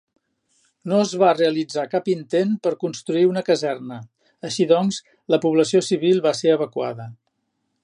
[0.91, 3.99] No es va realitzar cap intent per a construir una caserna,
[4.51, 5.01] així doncs,
[5.35, 7.11] la població civil va ser evacuada.